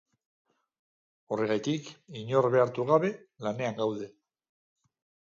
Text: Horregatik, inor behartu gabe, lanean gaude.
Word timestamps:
Horregatik, 1.35 1.93
inor 2.23 2.51
behartu 2.57 2.89
gabe, 2.91 3.15
lanean 3.49 3.81
gaude. 3.85 4.13